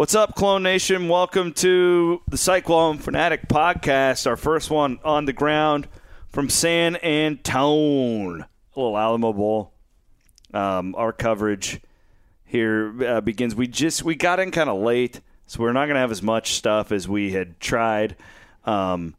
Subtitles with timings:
[0.00, 1.08] What's up, Clone Nation?
[1.08, 5.88] Welcome to the Cyclone Fanatic Podcast, our first one on the ground
[6.30, 9.74] from San Antone, a little Alamo Bowl.
[10.54, 11.82] Um, our coverage
[12.46, 13.54] here uh, begins.
[13.54, 16.22] We just we got in kind of late, so we're not going to have as
[16.22, 18.16] much stuff as we had tried.
[18.64, 19.16] Um,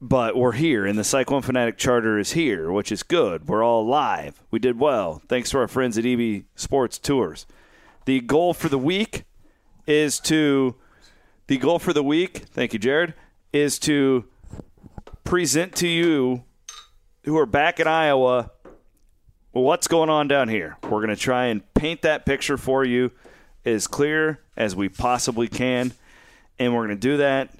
[0.00, 3.46] but we're here, and the Cyclone Fanatic Charter is here, which is good.
[3.46, 4.42] We're all live.
[4.50, 7.46] We did well, thanks to our friends at EV Sports Tours.
[8.06, 9.26] The goal for the week
[9.90, 10.76] is to
[11.48, 12.44] the goal for the week.
[12.52, 13.12] Thank you, Jared.
[13.52, 14.24] Is to
[15.24, 16.44] present to you
[17.24, 18.52] who are back in Iowa
[19.50, 20.78] what's going on down here.
[20.84, 23.10] We're going to try and paint that picture for you
[23.64, 25.92] as clear as we possibly can,
[26.58, 27.50] and we're going to do that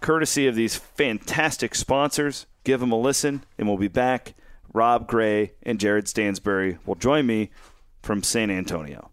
[0.00, 2.46] courtesy of these fantastic sponsors.
[2.62, 4.34] Give them a listen, and we'll be back.
[4.72, 7.50] Rob Gray and Jared Stansbury will join me
[8.00, 9.10] from San Antonio.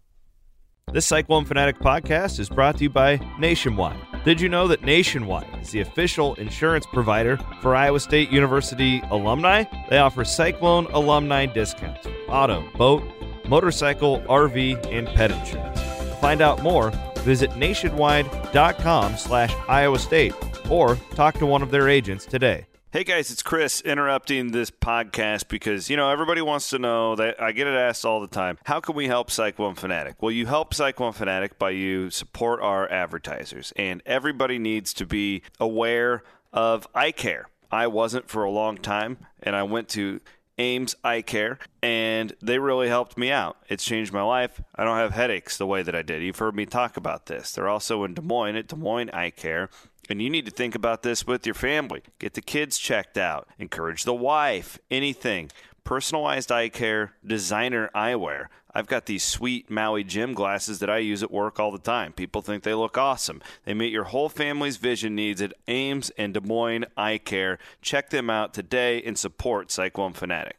[0.92, 3.98] This Cyclone Fanatic podcast is brought to you by Nationwide.
[4.24, 9.64] Did you know that Nationwide is the official insurance provider for Iowa State University alumni?
[9.90, 13.02] They offer Cyclone alumni discounts, auto, boat,
[13.48, 15.80] motorcycle, RV, and pet insurance.
[15.80, 20.34] To find out more, visit nationwide.com slash Iowa State
[20.70, 22.64] or talk to one of their agents today.
[22.96, 27.38] Hey guys, it's Chris interrupting this podcast because, you know, everybody wants to know that
[27.42, 28.56] I get it asked all the time.
[28.64, 30.22] How can we help Cyclone Fanatic?
[30.22, 35.42] Well, you help Cyclone Fanatic by you support our advertisers, and everybody needs to be
[35.60, 36.22] aware
[36.54, 37.50] of eye care.
[37.70, 40.22] I wasn't for a long time, and I went to
[40.58, 43.58] Ames Eye Care, and they really helped me out.
[43.68, 44.62] It's changed my life.
[44.74, 46.22] I don't have headaches the way that I did.
[46.22, 47.52] You've heard me talk about this.
[47.52, 49.68] They're also in Des Moines at Des Moines Eye Care.
[50.08, 52.02] And you need to think about this with your family.
[52.18, 55.50] Get the kids checked out, encourage the wife, anything.
[55.84, 58.46] Personalized eye care, designer eyewear.
[58.74, 62.12] I've got these sweet Maui Jim glasses that I use at work all the time.
[62.12, 63.40] People think they look awesome.
[63.64, 67.58] They meet your whole family's vision needs at Ames and Des Moines Eye Care.
[67.80, 70.56] Check them out today and support Cyclone Fanatic.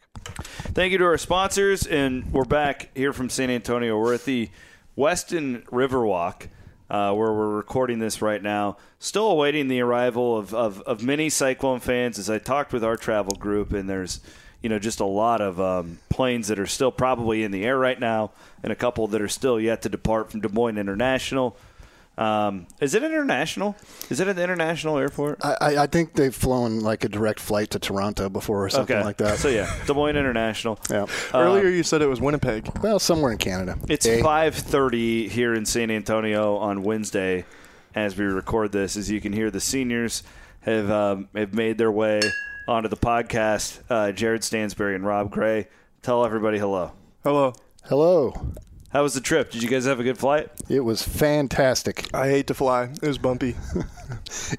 [0.74, 4.00] Thank you to our sponsors, and we're back here from San Antonio.
[4.00, 4.50] We're at the
[4.98, 6.48] Westin Riverwalk
[6.90, 8.78] uh, where we're recording this right now.
[9.00, 12.18] Still awaiting the arrival of, of, of many Cyclone fans.
[12.18, 14.20] As I talked with our travel group, and there's
[14.62, 17.78] you know just a lot of um, planes that are still probably in the air
[17.78, 18.32] right now,
[18.64, 21.58] and a couple that are still yet to depart from Des Moines International.
[22.18, 23.76] Um, is it international?
[24.10, 25.40] Is it at the international airport?
[25.44, 29.06] I, I think they've flown like a direct flight to Toronto before or something okay.
[29.06, 29.38] like that.
[29.38, 30.80] So yeah, Des Moines International.
[30.90, 31.06] yeah.
[31.34, 32.70] Earlier you said it was Winnipeg.
[32.82, 33.78] Well, somewhere in Canada.
[33.88, 34.22] It's Eh?
[34.22, 37.46] 5:30 here in San Antonio on Wednesday,
[37.94, 38.98] as we record this.
[38.98, 40.24] As you can hear, the seniors
[40.62, 42.22] have um, have made their way
[42.68, 43.80] onto the podcast.
[43.90, 45.68] Uh, Jared Stansbury and Rob Gray.
[46.02, 46.94] Tell everybody hello.
[47.24, 47.54] Hello.
[47.84, 48.34] Hello.
[48.90, 49.52] How was the trip?
[49.52, 50.50] Did you guys have a good flight?
[50.70, 52.10] It was fantastic.
[52.14, 52.84] I hate to fly.
[53.02, 53.56] It was bumpy.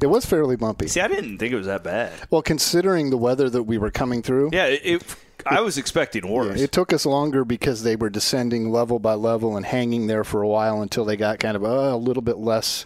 [0.02, 0.86] It was fairly bumpy.
[0.88, 2.12] See, I didn't think it was that bad.
[2.30, 4.80] Well, considering the weather that we were coming through, Yeah, it.
[4.84, 6.60] it I was expecting yeah, worse.
[6.60, 10.42] it took us longer because they were descending level by level and hanging there for
[10.42, 12.84] a while until they got kind of uh, a little bit less.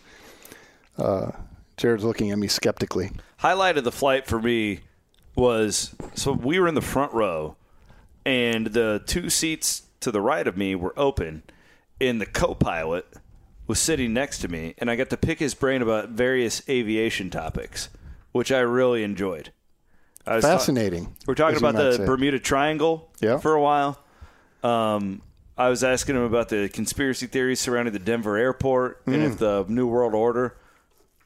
[0.96, 1.32] Uh,
[1.76, 3.10] Jared's looking at me skeptically.
[3.38, 4.80] highlight of the flight for me
[5.34, 7.56] was so we were in the front row
[8.24, 11.42] and the two seats to the right of me were open
[12.00, 13.06] and the co-pilot
[13.66, 17.30] was sitting next to me and I got to pick his brain about various aviation
[17.30, 17.88] topics
[18.32, 19.52] which I really enjoyed.
[20.26, 21.14] I was Fascinating.
[21.26, 22.06] we're talking about the say.
[22.06, 23.38] Bermuda Triangle Yeah.
[23.38, 23.98] for a while.
[24.62, 25.20] Um,
[25.58, 29.32] I was asking him about the conspiracy theories surrounding the Denver airport and Mm.
[29.32, 30.56] if the New World Order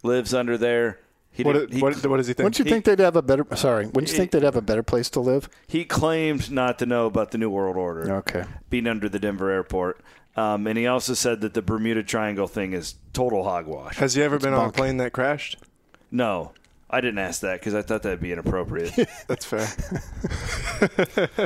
[0.02, 0.98] lives under there.
[1.36, 2.44] He What, did- he- what, what does he think?
[2.44, 3.44] Wouldn't you He- think they'd have a better?
[3.56, 5.50] Sorry, wouldn't you think they'd have a better place to live?
[5.66, 8.44] He claimed not to know about the New World Order Okay.
[8.70, 10.00] being under the Denver airport.
[10.34, 13.96] Um, and he also said that the Bermuda Triangle thing is total hogwash.
[13.98, 15.58] Has he ever been on a plane that crashed?
[16.10, 16.52] No,
[16.88, 18.94] I didn't ask that because I thought that'd be inappropriate.
[19.26, 19.66] That's fair.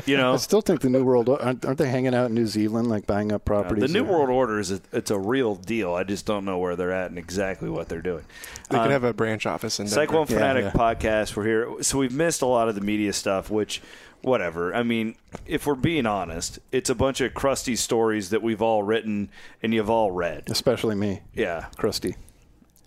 [0.07, 2.47] you know, I still think the New World aren't, aren't they hanging out in New
[2.47, 3.81] Zealand, like buying up properties?
[3.83, 4.13] the New there?
[4.13, 5.95] World Order is a, it's a real deal.
[5.95, 8.25] I just don't know where they're at and exactly what they're doing.
[8.69, 9.95] They Um, could have a branch office in Denver.
[10.03, 10.73] Cyclone Yeah, Fanatic yeah.
[10.73, 11.35] podcast.
[11.37, 13.51] We're here, so we've missed a lot of the media stuff.
[13.51, 13.81] Which,
[14.21, 14.75] whatever.
[14.75, 15.15] I mean,
[15.47, 19.31] if we're being honest, it's a bunch of crusty stories that we've all written
[19.63, 20.45] and you've all read.
[20.51, 22.17] especially me, Yeah, crusty,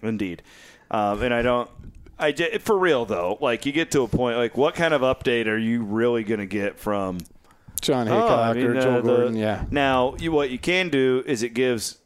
[0.04, 0.44] indeed.
[0.92, 1.68] Um, and I don't.
[2.24, 3.38] I j- for real though.
[3.42, 4.38] Like you get to a point.
[4.38, 7.20] Like, what kind of update are you really going to get from?
[7.82, 9.66] John Oh, Heacock I mean, or uh, Joe the- Gordon, yeah.
[9.70, 11.98] Now, you, what you can do is it gives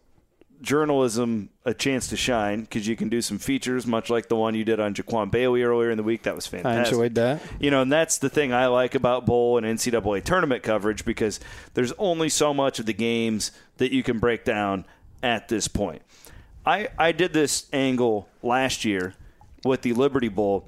[0.62, 4.56] journalism a chance to shine because you can do some features, much like the one
[4.56, 6.24] you did on Jaquan Bailey earlier in the week.
[6.24, 6.86] That was fantastic.
[6.86, 7.42] I enjoyed that.
[7.60, 11.40] You know, and that's the thing I like about bowl and NCAA tournament coverage because
[11.76, 14.86] there's only so much of the games that you can break down
[15.22, 16.02] at this point.
[16.66, 19.14] I, I did this angle last year
[19.68, 20.68] with the Liberty Bowl,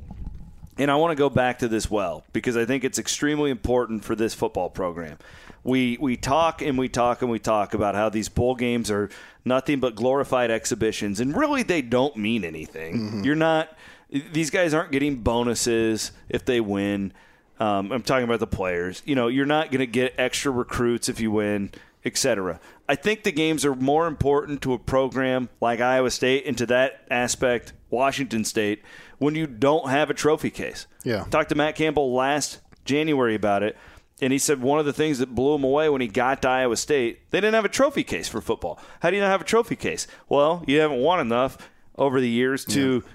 [0.78, 4.04] and I want to go back to this well because I think it's extremely important
[4.04, 5.18] for this football program.
[5.63, 9.10] We we talk and we talk and we talk about how these bowl games are
[9.44, 12.96] nothing but glorified exhibitions, and really they don't mean anything.
[12.96, 13.24] Mm-hmm.
[13.24, 13.75] You're not;
[14.10, 17.13] these guys aren't getting bonuses if they win.
[17.60, 19.04] Um, I'm talking about the players.
[19.06, 21.72] You know, you're not going to get extra recruits if you win,
[22.06, 22.60] etc.
[22.88, 26.66] I think the games are more important to a program like Iowa State and to
[26.68, 28.83] that aspect, Washington State,
[29.18, 30.88] when you don't have a trophy case.
[31.03, 31.25] Yeah.
[31.25, 33.77] Talked to Matt Campbell last January about it,
[34.21, 36.50] and he said one of the things that blew him away when he got to
[36.50, 38.80] Iowa State, they didn't have a trophy case for football.
[39.01, 40.07] How do you not have a trophy case?
[40.27, 41.57] Well, you haven't won enough
[41.97, 43.12] over the years to yeah.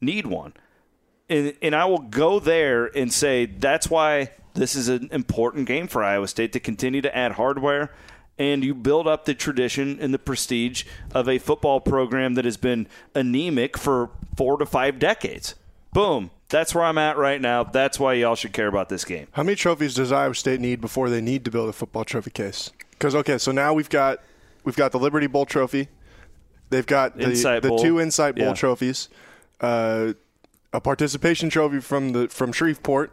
[0.00, 0.52] need one
[1.28, 5.88] and, and I will go there and say that's why this is an important game
[5.88, 7.92] for Iowa State to continue to add hardware
[8.38, 10.84] and you build up the tradition and the prestige
[11.14, 15.54] of a football program that has been anemic for four to five decades.
[15.92, 16.30] Boom.
[16.48, 17.64] That's where I'm at right now.
[17.64, 19.26] That's why y'all should care about this game.
[19.32, 22.30] How many trophies does Iowa State need before they need to build a football trophy
[22.30, 22.70] case?
[22.90, 24.20] Because okay, so now we've got
[24.62, 25.88] we've got the Liberty Bowl trophy.
[26.70, 28.54] They've got the, the two Insight Bowl yeah.
[28.54, 29.08] trophies.
[29.60, 30.12] Uh,
[30.72, 33.12] a participation trophy from the from Shreveport.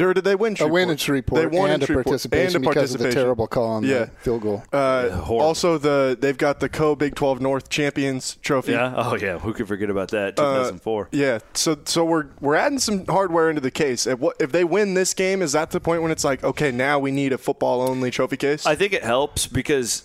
[0.00, 0.54] Or did they win?
[0.54, 0.70] Shreveport?
[0.70, 1.40] A win in Shreveport.
[1.40, 2.06] They won and in Shreveport.
[2.06, 4.04] a participation and a because of the terrible call on yeah.
[4.04, 4.64] the field goal.
[4.72, 8.72] Uh, yeah, also, the they've got the Co Big Twelve North Champions Trophy.
[8.72, 8.94] Yeah.
[8.96, 9.38] Oh yeah.
[9.38, 10.36] Who could forget about that?
[10.36, 11.04] Two thousand four.
[11.04, 11.38] Uh, yeah.
[11.54, 14.06] So so we're we're adding some hardware into the case.
[14.06, 16.98] If, if they win this game, is that the point when it's like, okay, now
[16.98, 18.66] we need a football only trophy case?
[18.66, 20.04] I think it helps because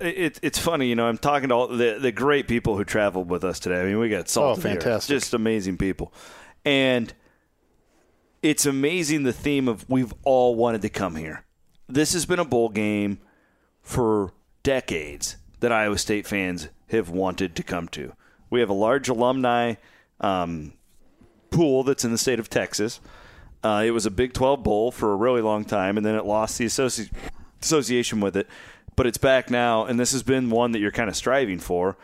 [0.00, 1.06] it, it's funny, you know.
[1.06, 3.80] I'm talking to all the the great people who traveled with us today.
[3.80, 4.58] I mean, we got salt.
[4.58, 5.08] Oh, fantastic!
[5.08, 5.18] Here.
[5.18, 6.12] Just amazing people,
[6.64, 7.12] and
[8.44, 11.44] it's amazing the theme of we've all wanted to come here.
[11.88, 13.18] This has been a bowl game
[13.82, 14.32] for
[14.62, 18.12] decades that Iowa State fans have wanted to come to.
[18.50, 19.74] We have a large alumni
[20.20, 20.74] um,
[21.50, 23.00] pool that's in the state of Texas.
[23.62, 26.26] Uh, it was a Big 12 bowl for a really long time, and then it
[26.26, 27.10] lost the associ-
[27.60, 28.46] association with it
[28.96, 31.96] but it's back now, and this has been one that you're kind of striving for.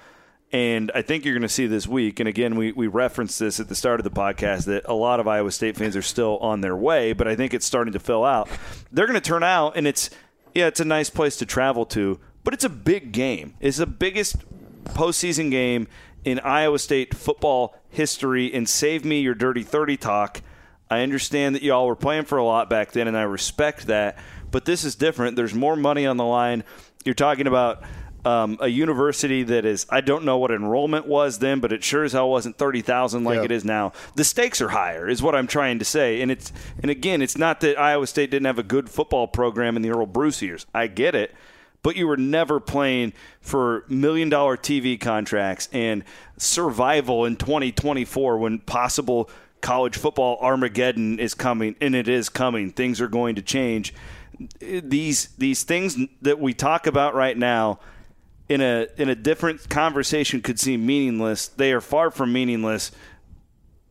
[0.53, 2.19] And I think you're going to see this week.
[2.19, 5.21] And again, we, we referenced this at the start of the podcast that a lot
[5.21, 8.01] of Iowa State fans are still on their way, but I think it's starting to
[8.01, 8.49] fill out.
[8.91, 10.11] They're going to turn out, and it's,
[10.55, 13.55] yeah, it's a nice place to travel to, but it's a big game.
[13.61, 14.37] It's the biggest
[14.85, 15.87] postseason game
[16.25, 18.53] in Iowa State football history.
[18.53, 20.43] And save me your dirty 30 talk.
[20.91, 24.19] I understand that y'all were playing for a lot back then, and I respect that
[24.51, 25.37] but this is different.
[25.37, 26.65] There's more money on the line.
[27.05, 27.83] You're talking about
[28.25, 32.05] um, a university that is I don't know what enrollment was then, but it sure
[32.05, 33.93] as hell wasn't thirty thousand like it is now.
[34.15, 36.21] The stakes are higher, is what I'm trying to say.
[36.21, 36.53] And it's
[36.83, 39.91] and again, it's not that Iowa State didn't have a good football program in the
[39.91, 40.67] Earle Bruce years.
[40.75, 41.35] I get it.
[41.83, 46.05] But you were never playing for million dollar TV contracts and
[46.37, 49.31] survival in 2024 when possible
[49.63, 52.71] college football Armageddon is coming, and it is coming.
[52.71, 53.95] Things are going to change
[54.61, 57.79] these these things that we talk about right now
[58.51, 61.49] in a in a different conversation could seem meaningless.
[61.49, 62.91] They are far from meaningless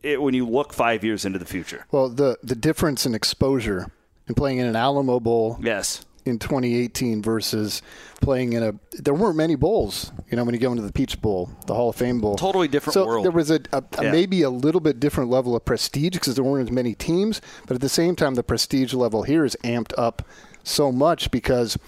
[0.02, 1.86] it, when you look five years into the future.
[1.90, 3.90] Well, the the difference in exposure
[4.28, 7.80] in playing in an Alamo Bowl, yes, in 2018 versus
[8.20, 8.74] playing in a.
[8.92, 11.88] There weren't many bowls, you know, when you go into the Peach Bowl, the Hall
[11.88, 12.36] of Fame Bowl.
[12.36, 13.24] Totally different so world.
[13.24, 16.44] there was a, a, a maybe a little bit different level of prestige because there
[16.44, 19.94] weren't as many teams, but at the same time, the prestige level here is amped
[19.96, 20.22] up
[20.62, 21.78] so much because.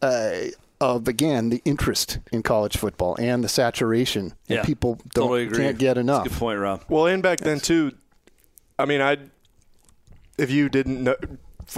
[0.00, 0.46] Uh,
[0.80, 5.48] of again the interest in college football and the saturation, yeah, and people don't totally
[5.48, 6.24] can't get enough.
[6.24, 6.84] good point, Rob.
[6.88, 7.92] Well, and back then too,
[8.78, 9.18] I mean, I
[10.38, 11.16] if you didn't know,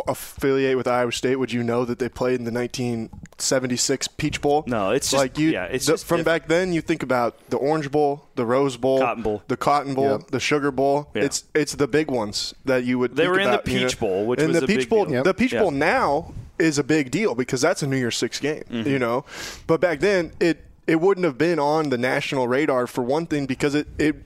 [0.07, 4.65] affiliate with Iowa State, would you know that they played in the 1976 Peach Bowl?
[4.67, 5.51] No, it's just, like you.
[5.51, 6.25] Yeah, it's the, from different.
[6.25, 6.73] back then.
[6.73, 10.27] You think about the Orange Bowl, the Rose Bowl, Cotton Bowl, the Cotton Bowl, yep.
[10.29, 11.11] the Sugar Bowl.
[11.15, 11.25] Yeah.
[11.25, 13.17] It's it's the big ones that you would.
[13.17, 14.15] They were in about, the Peach you know?
[14.15, 15.05] Bowl, which and was the a Peach big Bowl.
[15.07, 15.23] deal.
[15.23, 15.61] The Peach yeah.
[15.61, 18.65] Bowl now is a big deal because that's a New Year's Six game.
[18.71, 18.89] Mm-hmm.
[18.89, 19.25] You know,
[19.67, 23.47] but back then it it wouldn't have been on the national radar for one thing
[23.47, 24.17] because it it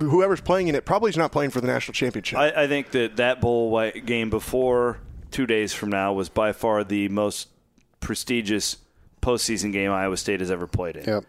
[0.00, 2.38] whoever's playing in it probably is not playing for the national championship.
[2.38, 4.98] I, I think that that bowl game before
[5.30, 7.48] two days from now was by far the most
[8.00, 8.76] prestigious
[9.22, 11.04] postseason game Iowa State has ever played in.
[11.06, 11.24] Yep.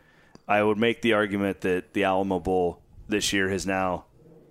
[0.48, 4.05] I would make the argument that the Alamo Bowl this year has now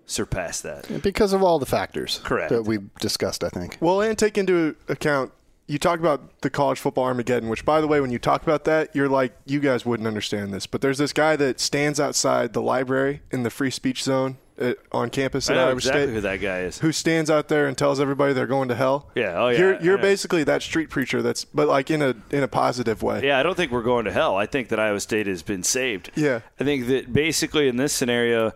[0.07, 3.45] surpassed that because of all the factors correct that we've discussed.
[3.45, 3.77] I think.
[3.81, 5.33] Well, and take into account
[5.67, 8.65] you talk about the college football Armageddon, which, by the way, when you talk about
[8.65, 10.67] that, you're like, you guys wouldn't understand this.
[10.67, 14.79] But there's this guy that stands outside the library in the free speech zone at,
[14.91, 16.13] on campus at Iowa exactly State.
[16.15, 16.79] Who that guy is?
[16.79, 19.11] Who stands out there and tells everybody they're going to hell?
[19.15, 19.35] Yeah.
[19.37, 19.59] Oh yeah.
[19.59, 21.23] You're you're basically that street preacher.
[21.23, 23.25] That's but like in a in a positive way.
[23.25, 23.39] Yeah.
[23.39, 24.37] I don't think we're going to hell.
[24.37, 26.11] I think that Iowa State has been saved.
[26.15, 26.41] Yeah.
[26.61, 28.53] I think that basically in this scenario,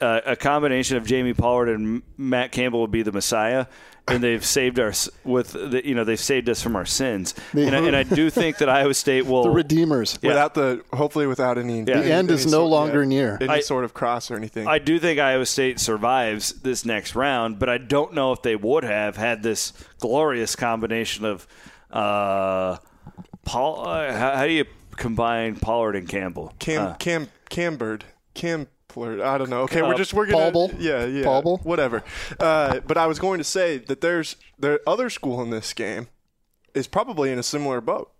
[0.00, 3.66] uh, a combination of Jamie Pollard and Matt Campbell would be the Messiah,
[4.08, 7.34] and they've saved us with the, you know they've saved us from our sins.
[7.52, 10.28] And I, and I do think that Iowa State will the redeemers yeah.
[10.28, 11.82] without the hopefully without any.
[11.82, 13.38] The any, end is no sort, longer yeah, near.
[13.40, 14.66] Any I, sort of cross or anything.
[14.66, 18.56] I do think Iowa State survives this next round, but I don't know if they
[18.56, 21.46] would have had this glorious combination of.
[21.90, 22.78] Uh,
[23.42, 24.64] Paul, uh, how, how, do you
[24.96, 26.54] combine Pollard and Campbell?
[26.60, 28.02] Cam, uh, Cam, Cambird,
[28.34, 29.62] Cam I don't know.
[29.62, 30.72] Okay, uh, we're just we're gonna Pauble.
[30.78, 31.58] yeah yeah Pauble.
[31.58, 32.02] whatever.
[32.38, 36.08] Uh, but I was going to say that there's the other school in this game
[36.74, 38.12] is probably in a similar boat.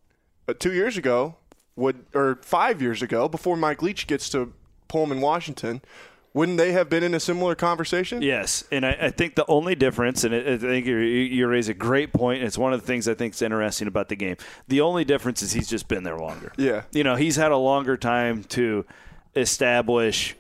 [0.47, 1.37] But two years ago,
[1.77, 4.53] would or five years ago, before Mike Leach gets to
[4.89, 5.83] Pullman, Washington,
[6.33, 8.23] wouldn't they have been in a similar conversation?
[8.23, 11.75] Yes, and I, I think the only difference, and I think you, you raise a
[11.75, 14.37] great point, and it's one of the things I think is interesting about the game.
[14.69, 16.53] The only difference is he's just been there longer.
[16.57, 18.85] Yeah, you know, he's had a longer time to
[19.35, 20.37] establish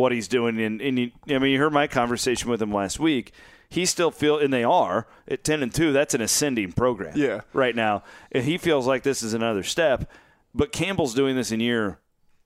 [0.00, 0.58] what he's doing.
[0.60, 3.32] And, and you, I mean, you heard my conversation with him last week.
[3.68, 5.92] He still feel, and they are at ten and two.
[5.92, 7.12] That's an ascending program.
[7.16, 7.42] Yeah.
[7.52, 8.02] right now,
[8.32, 10.10] and he feels like this is another step.
[10.52, 12.00] But Campbell's doing this in year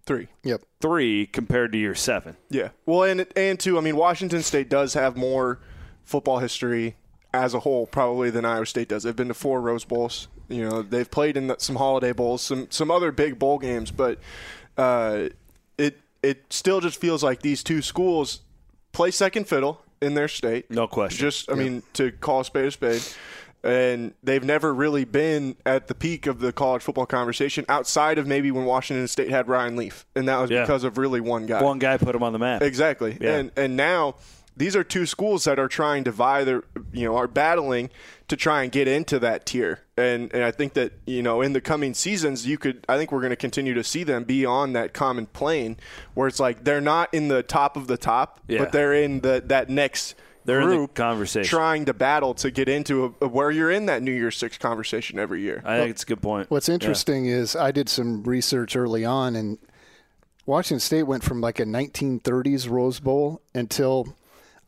[0.05, 0.29] three.
[0.43, 2.37] Yep, three compared to year seven.
[2.51, 2.71] Yeah.
[2.85, 3.79] Well, and and two.
[3.79, 5.61] I mean, Washington State does have more
[6.05, 6.97] football history
[7.33, 9.05] as a whole probably than Iowa State does.
[9.05, 10.29] They've been to four Rose Bowls.
[10.49, 14.19] You know, they've played in some Holiday Bowls, some some other big bowl games, but
[14.77, 15.29] uh,
[16.25, 18.41] it still just feels like these two schools
[18.93, 20.71] play second fiddle in their state.
[20.71, 21.19] No question.
[21.19, 21.63] Just, I yeah.
[21.63, 23.03] mean, to call a spade a spade.
[23.63, 28.27] And they've never really been at the peak of the college football conversation outside of
[28.27, 30.05] maybe when Washington State had Ryan Leaf.
[30.15, 30.61] And that was yeah.
[30.61, 31.63] because of really one guy.
[31.63, 32.61] One guy put them on the map.
[32.61, 33.17] Exactly.
[33.19, 33.37] Yeah.
[33.37, 34.17] And, and now
[34.57, 37.91] these are two schools that are trying to vie their, you know, are battling
[38.29, 39.81] to try and get into that tier.
[39.97, 43.13] And and I think that, you know, in the coming seasons, you could I think
[43.13, 45.77] we're going to continue to see them be on that common plane
[46.15, 48.59] where it's like they're not in the top of the top, yeah.
[48.59, 52.51] but they're in the that next they're group in the conversation trying to battle to
[52.51, 55.63] get into a, a, where you're in that New Year's Six conversation every year.
[55.65, 56.51] I think it's a good point.
[56.51, 57.37] What's interesting yeah.
[57.37, 59.59] is I did some research early on and
[60.47, 64.15] Washington State went from like a 1930s Rose Bowl until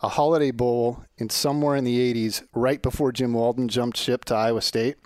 [0.07, 4.37] a Holiday Bowl in somewhere in the 80s, right before Jim Walden jumped ship to
[4.37, 4.97] Iowa State.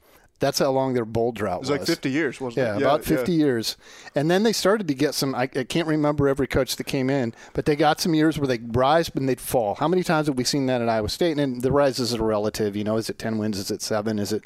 [0.40, 1.70] That's how long their bowl drought was.
[1.70, 2.80] It was like 50 years, wasn't yeah, it?
[2.80, 3.38] Yeah, about 50 yeah.
[3.44, 3.76] years.
[4.14, 7.10] And then they started to get some, I, I, can't remember every coach that came
[7.10, 9.74] in, but they got some years where they'd rise and they'd fall.
[9.74, 11.38] How many times have we seen that at Iowa State?
[11.38, 12.76] And the rises are relative.
[12.76, 13.58] You know, is it 10 wins?
[13.58, 14.18] Is it seven?
[14.18, 14.44] Is it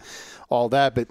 [0.48, 0.94] all that?
[0.94, 1.08] But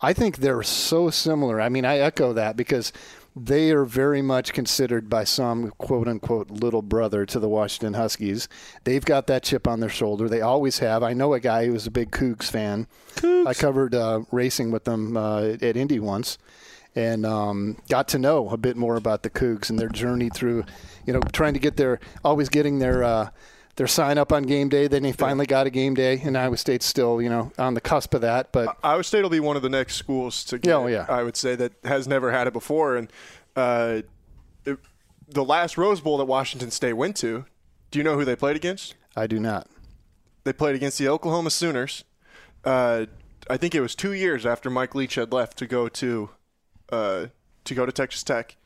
[0.00, 1.60] I think they're so similar.
[1.60, 2.92] I mean, I echo that because
[3.38, 8.48] they are very much considered by some quote unquote little brother to the Washington Huskies.
[8.84, 10.26] They've got that chip on their shoulder.
[10.26, 11.02] They always have.
[11.02, 12.86] I know a guy who was a big Cougs fan.
[13.16, 13.46] Cougs.
[13.46, 16.38] I covered uh, racing with them uh, at Indy once
[16.94, 20.64] and um, got to know a bit more about the Cougs and their journey through,
[21.04, 23.28] you know, trying to get their, always getting their, uh,
[23.76, 24.88] their sign up on game day.
[24.88, 27.80] Then they finally got a game day, and Iowa State's still, you know, on the
[27.80, 28.50] cusp of that.
[28.52, 30.74] But Iowa State will be one of the next schools to get.
[30.74, 31.06] Oh, yeah.
[31.08, 33.12] I would say that has never had it before, and
[33.54, 34.02] uh,
[34.64, 34.78] it,
[35.28, 37.44] the last Rose Bowl that Washington State went to.
[37.90, 38.94] Do you know who they played against?
[39.14, 39.68] I do not.
[40.44, 42.04] They played against the Oklahoma Sooners.
[42.64, 43.06] Uh,
[43.48, 46.30] I think it was two years after Mike Leach had left to go to
[46.90, 47.26] uh,
[47.64, 48.56] to go to Texas Tech.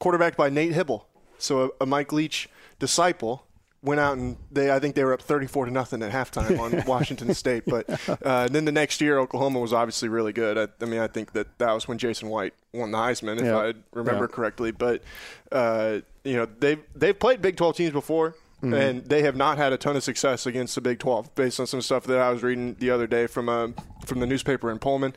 [0.00, 1.04] Quarterbacked by Nate Hybl,
[1.38, 3.46] so a, a Mike Leach disciple
[3.84, 6.84] went out and they I think they were up 34 to nothing at halftime on
[6.86, 7.64] Washington State.
[7.66, 7.88] But
[8.24, 10.58] uh, then the next year, Oklahoma was obviously really good.
[10.58, 13.54] I, I, mean, I think that that was when Jason White won the Heisman, if
[13.54, 14.70] I remember correctly.
[14.72, 15.02] But
[15.52, 18.34] uh, you know, they've they've played Big 12 teams before.
[18.62, 18.74] Mm-hmm.
[18.74, 21.66] And they have not had a ton of success against the Big 12, based on
[21.66, 23.68] some stuff that I was reading the other day from uh,
[24.06, 25.14] from the newspaper in Pullman.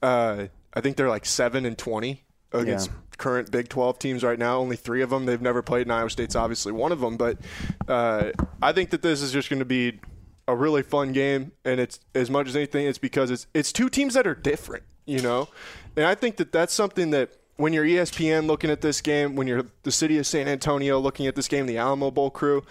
[0.00, 2.22] Uh, I think they're like seven and twenty
[2.52, 2.96] against yeah.
[3.18, 4.58] Current Big 12 teams right now.
[4.58, 7.16] Only three of them they've never played, and Iowa State's obviously one of them.
[7.16, 7.38] But
[7.86, 8.30] uh,
[8.62, 10.00] I think that this is just going to be
[10.46, 13.90] a really fun game, and it's as much as anything, it's because it's it's two
[13.90, 15.48] teams that are different, you know.
[15.96, 19.46] And I think that that's something that when you're ESPN looking at this game, when
[19.46, 22.64] you're the city of San Antonio looking at this game, the Alamo Bowl crew,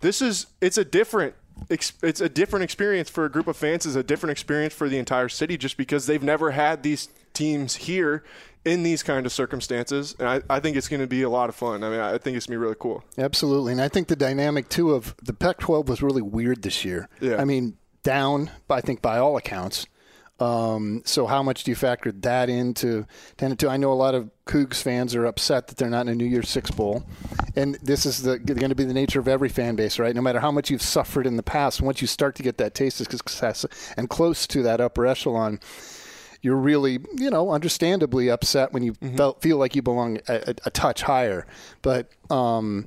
[0.00, 1.34] this is it's a different
[1.70, 3.86] it's a different experience for a group of fans.
[3.86, 7.76] It's a different experience for the entire city, just because they've never had these teams
[7.76, 8.24] here
[8.64, 10.16] in these kind of circumstances.
[10.18, 11.84] And I, I think it's going to be a lot of fun.
[11.84, 13.04] I mean, I think it's going to be really cool.
[13.18, 13.72] Absolutely.
[13.72, 17.08] And I think the dynamic, too, of the Pac 12 was really weird this year.
[17.20, 17.36] Yeah.
[17.36, 19.86] I mean, down, I think, by all accounts.
[20.40, 23.68] Um, so how much do you factor that into 10 to 2?
[23.68, 26.24] I know a lot of Cougs fans are upset that they're not in a New
[26.24, 27.06] Year's Six bowl,
[27.54, 30.14] and this is going to be the nature of every fan base, right?
[30.14, 32.74] No matter how much you've suffered in the past, once you start to get that
[32.74, 33.64] taste of success
[33.96, 35.60] and close to that upper echelon,
[36.44, 39.16] you're really, you know, understandably upset when you mm-hmm.
[39.16, 41.46] felt, feel like you belong a, a, a touch higher.
[41.80, 42.86] But um,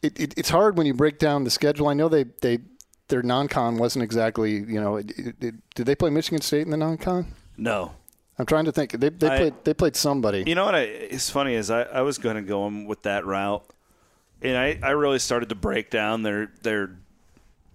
[0.00, 1.88] it, it, it's hard when you break down the schedule.
[1.88, 2.60] I know they they
[3.08, 7.34] their non-con wasn't exactly, you know, it, did they play Michigan State in the non-con?
[7.56, 7.92] No.
[8.38, 8.92] I'm trying to think.
[8.92, 10.44] They, they I, played they played somebody.
[10.46, 10.76] You know what?
[10.76, 13.64] I, it's funny is I, I was going to go with that route,
[14.40, 16.96] and I, I really started to break down their their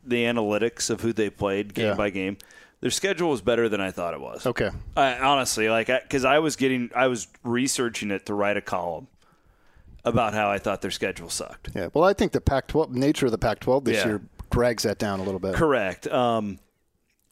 [0.05, 1.93] the analytics of who they played game yeah.
[1.93, 2.37] by game.
[2.81, 4.45] Their schedule was better than I thought it was.
[4.45, 4.69] Okay.
[4.95, 8.61] I, honestly, like, because I, I was getting, I was researching it to write a
[8.61, 9.07] column
[10.05, 11.69] about how I thought their schedule sucked.
[11.75, 11.89] Yeah.
[11.93, 14.05] Well, I think the Pac-12 nature of the Pac-12 this yeah.
[14.05, 15.55] year drags that down a little bit.
[15.55, 16.07] Correct.
[16.07, 16.59] Um,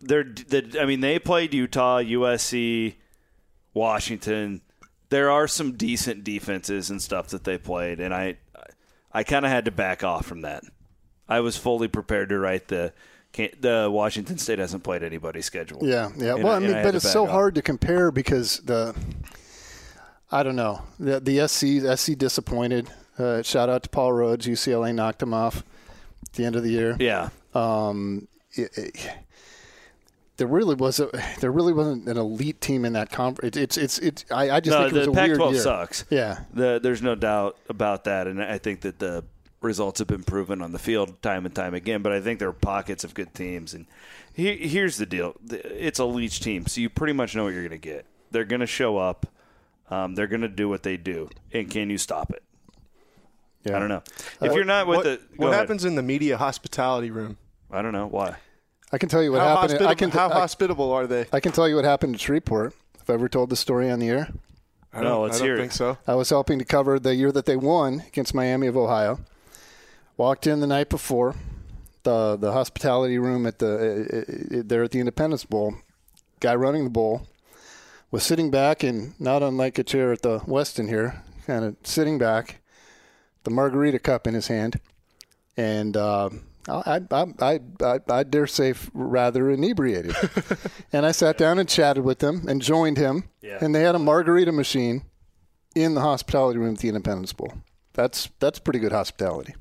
[0.01, 2.95] they're, the, I mean, they played Utah, USC,
[3.73, 4.61] Washington.
[5.09, 8.35] There are some decent defenses and stuff that they played, and I,
[9.13, 10.63] I kind of had to back off from that.
[11.29, 12.93] I was fully prepared to write the.
[13.59, 15.79] The Washington State hasn't played anybody's schedule.
[15.81, 16.35] Yeah, yeah.
[16.35, 17.29] And well, I, mean, I but it's so off.
[17.29, 18.95] hard to compare because the
[20.31, 20.81] I don't know.
[20.99, 22.89] The, the SC SC disappointed.
[23.17, 24.43] Uh, shout out to Paul Rhoads.
[24.47, 25.63] UCLA knocked him off
[26.23, 26.95] at the end of the year.
[26.99, 27.29] Yeah.
[27.53, 29.09] Um, it, it,
[30.37, 33.57] there really was a there really wasn't an elite team in that conference.
[33.57, 35.61] It's it's it's I, I just no, think it was a Pac-12 weird year.
[35.61, 36.05] sucks.
[36.09, 36.39] Yeah.
[36.53, 39.23] The, there's no doubt about that, and I think that the
[39.67, 42.01] results have been proven on the field time and time again.
[42.01, 43.85] But I think there are pockets of good teams, and
[44.33, 47.67] he, here's the deal: it's a Leach team, so you pretty much know what you're
[47.67, 48.05] going to get.
[48.31, 49.27] They're going to show up.
[49.89, 52.43] Um, they're going to do what they do, and can you stop it?
[53.63, 53.75] Yeah.
[53.75, 54.03] I don't know.
[54.41, 55.59] If uh, you're not with what, the what ahead.
[55.59, 57.37] happens in the media hospitality room?
[57.71, 58.37] I don't know why.
[58.91, 59.85] I can tell you what how happened.
[59.85, 61.25] I can t- how hospitable are they?
[61.33, 62.73] I can tell you what happened at Shreveport.
[62.99, 64.29] Have I ever told the story on the air?
[64.93, 65.75] I don't, no, let's I don't hear think it.
[65.75, 65.97] so.
[66.07, 69.19] I was helping to cover the year that they won against Miami of Ohio.
[70.17, 71.35] Walked in the night before
[72.07, 75.75] the the hospitality room at the uh, uh, there at the Independence Bowl.
[76.39, 77.27] Guy running the bowl
[78.11, 82.17] was sitting back and not unlike a chair at the Westin here, kind of sitting
[82.17, 82.61] back,
[83.43, 84.79] the margarita cup in his hand,
[85.57, 86.29] and uh,
[86.67, 90.15] I, I, I, I, I dare say rather inebriated.
[90.93, 93.57] and I sat down and chatted with him and joined him, yeah.
[93.61, 95.03] and they had a margarita machine
[95.75, 97.51] in the hospitality room at the Independence Bowl.
[97.93, 99.55] That's that's pretty good hospitality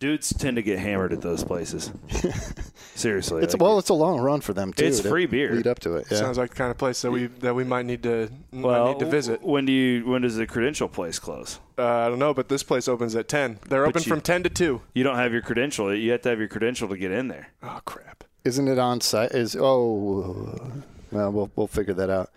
[0.00, 1.90] dudes tend to get hammered at those places.
[2.94, 4.84] Seriously, it's like well, it's a long run for them too.
[4.84, 5.54] It's free beer.
[5.54, 6.06] Lead up to it.
[6.10, 6.18] Yeah.
[6.18, 8.98] Sounds like the kind of place that we that we might need to well, need
[9.00, 9.42] to visit.
[9.42, 11.60] When do you when does the credential place close?
[11.76, 13.58] Uh, I don't know, but this place opens at ten.
[13.68, 14.82] They're but open you, from ten to two.
[14.94, 15.94] You don't have your credential.
[15.94, 17.48] You have to have your credential to get in there.
[17.62, 18.24] Oh crap!
[18.44, 19.32] Isn't it on site?
[19.32, 20.72] Is oh,
[21.10, 22.30] well, we'll we'll figure that out.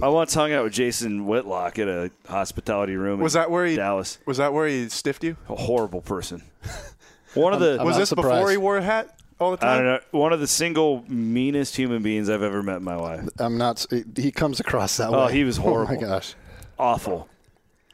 [0.00, 3.18] I once hung out with Jason Whitlock at a hospitality room.
[3.18, 4.18] Was that where he Dallas?
[4.26, 5.36] Was that where he stiffed you?
[5.48, 6.42] A horrible person.
[7.34, 8.30] One of the I'm was this surprised.
[8.30, 9.68] before he wore a hat all the time?
[9.68, 10.18] I don't know.
[10.18, 13.28] One of the single meanest human beings I've ever met in my life.
[13.38, 13.86] I'm not.
[14.16, 15.32] He comes across that oh, way.
[15.32, 15.78] he was horrible.
[15.96, 16.34] Oh my gosh,
[16.78, 17.28] awful,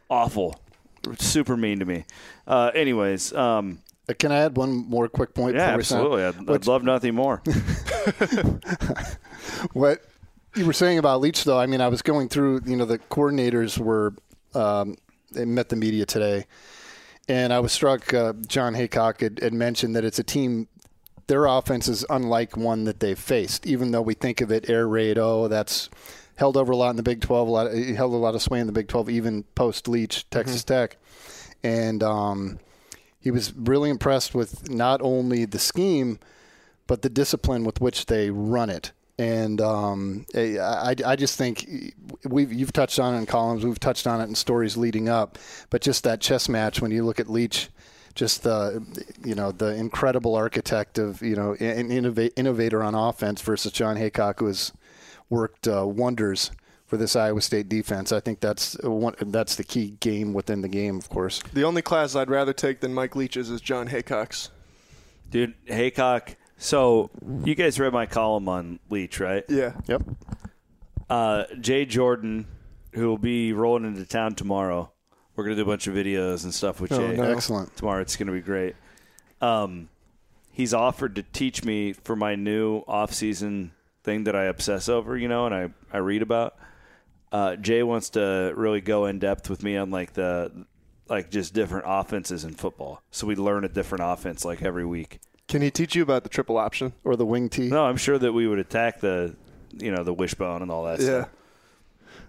[0.09, 0.61] awful,
[1.19, 2.05] super mean to me.
[2.47, 5.57] Uh, anyways, um, uh, can I add one more quick point?
[5.57, 6.25] Yeah, absolutely.
[6.25, 7.39] I'd, I'd love nothing more.
[9.73, 10.05] what
[10.55, 12.63] you were saying about Leach, though, I mean, I was going through.
[12.67, 14.15] You know, the coordinators were
[14.55, 14.97] um,
[15.33, 16.47] they met the media today
[17.29, 18.13] and I was struck.
[18.13, 20.69] Uh, Jon Heacock had, had, mentioned that it's a team.
[21.27, 23.67] Their offense is unlike one that they've faced.
[23.67, 25.89] Even though we think of it air raid, oh, that's
[26.37, 27.49] held over a lot in the Big 12.
[27.49, 30.63] A lot, held a lot of sway in the Big 12, even post Leach, Texas
[30.63, 30.75] mm-hmm.
[30.75, 30.97] Tech,
[31.63, 32.59] and um,
[33.19, 36.19] he was really impressed with not only the scheme,
[36.87, 38.93] but the discipline with which they run it.
[39.17, 44.07] And um, I, I just think we've you've touched on it in columns, we've touched
[44.09, 45.39] on it in stories leading up,
[45.71, 47.69] but just that chess match when you look at Leach,
[48.17, 48.85] just the
[49.25, 53.97] you know the incredible architect of you know an innovate, innovator on offense versus Jon
[53.97, 54.73] Heacock, who has
[55.31, 56.51] worked uh, wonders
[56.87, 58.13] for this Iowa State defense.
[58.13, 61.41] I think that's one, that's the key game within the game, of course.
[61.53, 64.51] The only class I'd rather take than Mike Leach's is Jon Heacock's.
[65.31, 67.11] Dude, Heacock so
[67.45, 69.45] you guys read my column on Leach, right?
[69.49, 69.75] Yeah.
[69.87, 70.03] Yep.
[71.11, 72.47] Uh, Jay Jordan,
[72.93, 74.91] who will be rolling into town tomorrow.
[75.37, 77.17] We're gonna do a bunch of videos and stuff with oh, Jay.
[77.17, 77.25] No.
[77.25, 77.77] Excellent.
[77.77, 78.77] Tomorrow it's gonna be great.
[79.43, 79.91] Um,
[80.53, 83.73] he's offered to teach me for my new off-season
[84.03, 86.57] thing that I obsess over, you know, and I, I read about.
[87.31, 90.67] Uh, Jay wants to really go in depth with me on like the
[91.09, 93.03] like just different offenses in football.
[93.11, 95.21] So we learn a different offense like every week.
[95.49, 97.69] Can he teach you about the triple option or the wing tee?
[97.69, 99.37] No, I'm sure that we would attack the
[99.73, 101.01] you know the wishbone and all that.
[101.01, 101.29] Yeah, stuff.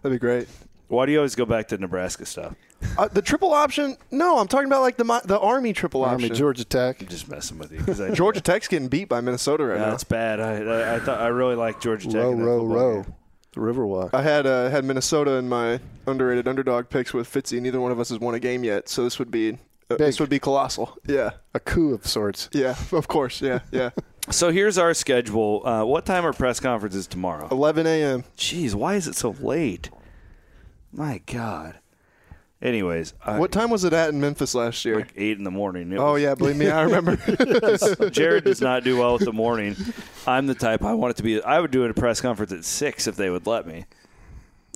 [0.01, 0.47] that'd be great.
[0.87, 2.55] Why do you always go back to Nebraska stuff?
[2.97, 3.97] Uh, the triple option?
[4.11, 6.35] No, I'm talking about like the the Army triple Army, option.
[6.35, 7.01] Georgia Tech.
[7.01, 8.05] I'm just messing with you.
[8.05, 9.91] I, Georgia Tech's getting beat by Minnesota right yeah, now.
[9.91, 10.39] That's bad.
[10.39, 12.15] I, I, I thought I really like Georgia Tech.
[12.15, 13.03] Row, in row, row.
[13.03, 13.13] game.
[13.55, 14.09] Riverwalk.
[14.13, 17.61] I had uh, had Minnesota in my underrated underdog picks with Fitzy.
[17.61, 19.57] Neither one of us has won a game yet, so this would be
[19.89, 20.97] uh, this would be colossal.
[21.07, 22.49] Yeah, a coup of sorts.
[22.53, 23.41] Yeah, of course.
[23.41, 23.89] Yeah, yeah.
[24.31, 25.61] So here's our schedule.
[25.67, 27.47] Uh, what time are press conferences tomorrow?
[27.51, 28.23] 11 a.m.
[28.35, 29.91] Jeez, why is it so late?
[30.91, 31.77] My God.
[32.59, 34.95] Anyways, I, What time was it at in Memphis last year?
[34.95, 35.91] like eight in the morning.
[35.91, 37.17] It oh was- yeah, believe me, I remember.
[38.09, 39.75] Jared does not do well with the morning.
[40.25, 41.43] I'm the type I want it to be.
[41.43, 43.85] I would do a press conference at six if they would let me.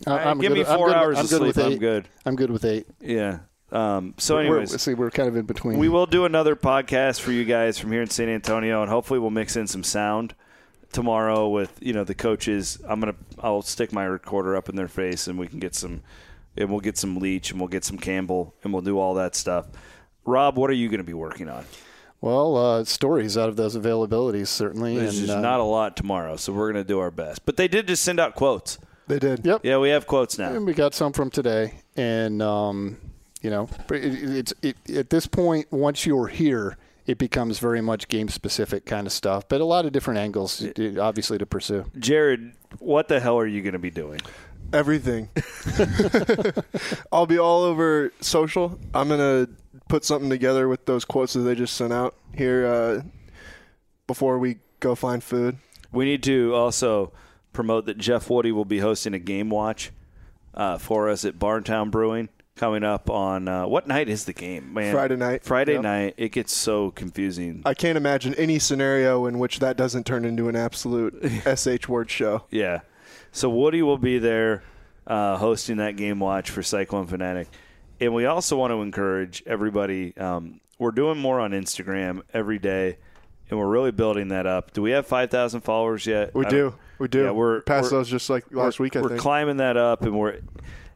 [0.05, 1.41] I- I'm give good- me I'm four good- hours I'm of sleep.
[1.55, 2.07] with I'm good.
[2.23, 2.85] I'm good with eight.
[3.01, 3.39] Yeah.
[3.71, 5.77] Um, so, We're- anyways, see, we're kind of in between.
[5.77, 9.19] we will do another podcast for you guys from here in San Antonio, and hopefully
[9.19, 10.33] we'll mix in some sound
[10.91, 12.79] tomorrow with you know the coaches.
[12.87, 16.01] I'm gonna I'll stick my recorder up in their face, and we can get some,
[16.57, 19.35] and we'll get some Leach, and we'll get some Campbell, and we'll do all that
[19.35, 19.67] stuff.
[20.25, 21.65] Rob, what are you going to be working on?
[22.21, 24.97] Well, uh, stories out of those availabilities certainly.
[24.97, 27.45] There's and, just uh, not a lot tomorrow, so we're going to do our best.
[27.45, 28.77] But they did just send out quotes.
[29.07, 29.45] they did.
[29.45, 29.61] Yep.
[29.63, 30.51] Yeah, we have quotes now.
[30.51, 32.97] And we got some from today, and um,
[33.41, 38.07] you know, it, it's it, at this point once you're here, it becomes very much
[38.07, 40.65] game specific kind of stuff, but a lot of different angles,
[40.99, 41.85] obviously, to pursue.
[41.97, 44.19] Jared, what the hell are you going to be doing?
[44.71, 45.29] Everything.
[47.11, 48.79] I'll be all over social.
[48.93, 49.47] I'm gonna
[49.87, 53.01] put something together with those quotes that they just sent out here uh,
[54.05, 55.57] before we go find food.
[55.91, 57.11] We need to also
[57.53, 59.91] promote that Jeff Woody will be hosting a game watch
[60.53, 64.73] uh, for us at Barntown Brewing coming up on uh, what night is the game?
[64.73, 65.43] Man, Friday night.
[65.45, 65.81] Friday Yep.
[65.81, 66.13] night.
[66.17, 67.61] It gets so confusing.
[67.65, 71.23] I can't imagine any scenario in which that doesn't turn into an absolute
[71.57, 72.43] sh word show.
[72.51, 72.81] Yeah.
[73.31, 74.63] So Woody will be there
[75.07, 77.47] uh, hosting that game watch for Cyclone Fanatic.
[78.01, 80.15] And we also want to encourage everybody.
[80.17, 82.97] Um, we're doing more on Instagram every day,
[83.49, 84.73] and we're really building that up.
[84.73, 86.35] Do we have 5,000 followers yet?
[86.35, 86.75] We do.
[86.97, 87.23] We do.
[87.23, 88.95] Yeah, we're past we're- those just like last week.
[88.97, 89.21] I we're think.
[89.21, 90.39] climbing that up, and we're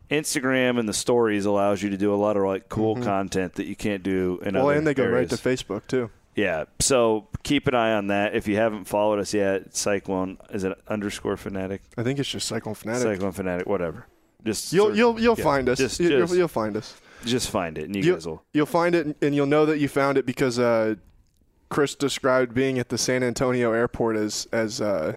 [0.10, 3.66] Instagram and the stories allows you to do a lot of like cool content that
[3.66, 4.58] you can't do in Mm-hmm.
[4.58, 6.10] well, and they go right to Facebook too.
[6.36, 8.36] Yeah, so keep an eye on that.
[8.36, 11.82] If you haven't followed us yet, Cyclone is it underscore fanatic?
[11.98, 13.04] I think it's just Cyclone Fanatic.
[13.04, 14.08] Cyclone fanatic, whatever.
[14.44, 15.78] Just You'll search- you'll you'll yeah, find us.
[15.78, 16.96] Just, You- just, you'll, you'll find us.
[17.24, 18.44] just find it, and you You'll, guys will.
[18.52, 20.96] you'll find it, and you'll know that you found it because uh,
[21.70, 25.16] Chris described being at the San Antonio airport as as uh,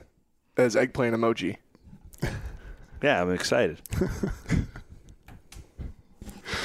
[0.56, 1.56] as eggplant emoji.
[3.02, 3.78] Yeah, I'm excited.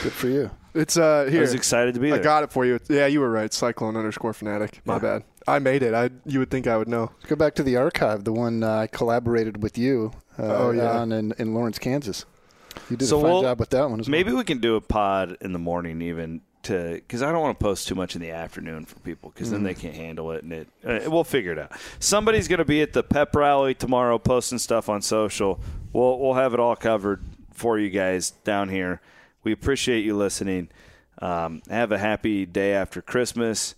[0.04, 0.50] Good for you.
[0.74, 2.24] It's uh I was excited to be I there.
[2.24, 2.80] got it for you.
[2.90, 3.54] Yeah, you were right.
[3.54, 4.82] Cyclone underscore fanatic.
[4.86, 5.00] My Yeah.
[5.00, 5.24] bad.
[5.48, 5.94] I made it.
[5.94, 7.12] I you would think I would know.
[7.20, 10.72] Let's go back to the archive, the one uh, I collaborated with you uh, Oh,
[10.72, 10.92] yeah.
[11.00, 12.26] on in, in Lawrence, Kansas.
[12.90, 14.38] You did So a fine we'll- job with that one as Maybe well.
[14.40, 17.64] we can do a pod in the morning, even to because I don't want to
[17.64, 20.54] post too much in the afternoon for people because then they can't handle it, and
[20.54, 21.72] it uh, we'll figure it out.
[22.00, 25.60] Somebody's going to be at the pep rally tomorrow, posting stuff on social.
[25.92, 29.02] We'll we'll have it all covered for you guys down here.
[29.44, 30.70] We appreciate you listening.
[31.22, 33.76] Um, have a happy day after Christmas,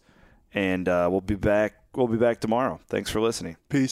[0.53, 1.75] and uh, we'll be back.
[1.95, 2.79] We'll be back tomorrow.
[2.87, 3.57] Thanks for listening.
[3.69, 3.91] Peace.